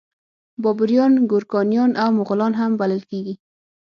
[0.63, 3.35] بابریان ګورکانیان او مغولان هم بلل کیږي.